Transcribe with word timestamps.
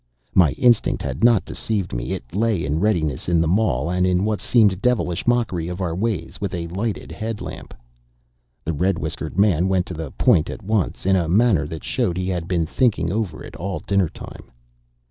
My 0.33 0.53
instinct 0.53 1.03
had 1.03 1.23
not 1.23 1.45
deceived 1.45 1.93
me. 1.93 2.13
It 2.13 2.33
lay 2.35 2.65
in 2.65 2.79
readiness 2.79 3.29
in 3.29 3.39
the 3.39 3.47
Mall, 3.47 3.87
and, 3.91 4.03
in 4.03 4.25
what 4.25 4.41
seemed 4.41 4.81
devilish 4.81 5.27
mockery 5.27 5.67
of 5.67 5.79
our 5.79 5.93
ways, 5.93 6.41
with 6.41 6.55
a 6.55 6.65
lighted 6.69 7.11
head 7.11 7.39
lamp. 7.39 7.71
The 8.65 8.73
red 8.73 8.97
whiskered 8.97 9.37
man 9.37 9.67
went 9.67 9.85
to 9.85 9.93
the 9.93 10.09
point 10.09 10.49
at 10.49 10.63
once, 10.63 11.05
in 11.05 11.15
a 11.15 11.27
manner 11.29 11.67
that 11.67 11.83
showed 11.83 12.17
he 12.17 12.29
had 12.29 12.47
been 12.47 12.65
thinking 12.65 13.11
over 13.11 13.43
it 13.43 13.55
all 13.57 13.77
dinner 13.79 14.09
time. 14.09 14.45